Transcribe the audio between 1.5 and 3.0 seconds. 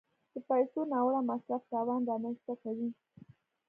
تاوان رامنځته کوي.